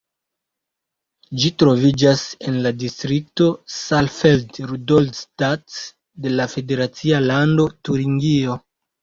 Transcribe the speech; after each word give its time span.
Ĝi 1.41 1.51
troviĝas 1.63 2.23
en 2.51 2.57
la 2.63 2.71
distrikto 2.83 3.49
Saalfeld-Rudolstadt 3.75 5.77
de 6.25 6.33
la 6.41 6.49
federacia 6.57 7.23
lando 7.29 7.69
Turingio. 7.85 8.59